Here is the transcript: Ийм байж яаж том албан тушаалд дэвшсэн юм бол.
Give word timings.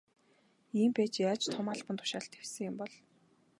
Ийм 0.79 0.91
байж 0.97 1.13
яаж 1.27 1.41
том 1.53 1.65
албан 1.73 1.95
тушаалд 1.99 2.31
дэвшсэн 2.31 2.63
юм 2.69 2.75
бол. 2.79 2.91